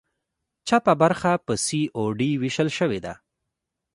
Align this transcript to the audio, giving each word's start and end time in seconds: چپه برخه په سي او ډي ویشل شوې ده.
چپه 0.67 0.93
برخه 1.01 1.31
په 1.45 1.53
سي 1.65 1.81
او 1.97 2.03
ډي 2.17 2.29
ویشل 2.41 2.69
شوې 2.77 2.99
ده. 3.05 3.13